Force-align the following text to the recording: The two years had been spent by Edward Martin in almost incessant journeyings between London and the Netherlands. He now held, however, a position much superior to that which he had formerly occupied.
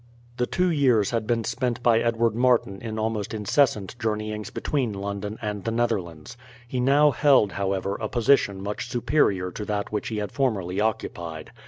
The 0.37 0.47
two 0.47 0.71
years 0.71 1.11
had 1.11 1.27
been 1.27 1.43
spent 1.43 1.83
by 1.83 1.99
Edward 1.99 2.33
Martin 2.33 2.81
in 2.81 2.97
almost 2.97 3.35
incessant 3.35 3.95
journeyings 3.99 4.49
between 4.49 4.93
London 4.93 5.37
and 5.43 5.63
the 5.63 5.69
Netherlands. 5.69 6.37
He 6.67 6.79
now 6.79 7.11
held, 7.11 7.51
however, 7.51 7.97
a 8.01 8.09
position 8.09 8.63
much 8.63 8.89
superior 8.89 9.51
to 9.51 9.63
that 9.65 9.91
which 9.91 10.07
he 10.07 10.17
had 10.17 10.31
formerly 10.31 10.81
occupied. 10.81 11.51